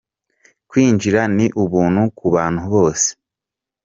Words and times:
Kwinjira 0.69 1.21
ni 1.35 1.45
ubuntu 1.63 2.01
ku 2.17 2.25
bantu 2.35 2.61
bose. 2.73 3.07